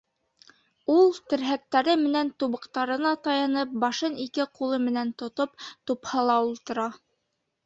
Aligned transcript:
Ул, 0.93 1.11
терһәктәре 1.33 1.93
менән 2.05 2.31
тубыҡтарына 2.43 3.11
таянып, 3.27 3.77
башын 3.85 4.17
ике 4.25 4.49
ҡулы 4.61 4.81
менән 4.87 5.13
тотоп, 5.23 5.55
тупһала 5.91 6.41
ултыра. 6.49 6.89